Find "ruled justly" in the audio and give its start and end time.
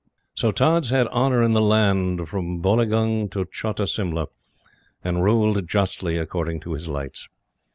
5.23-6.17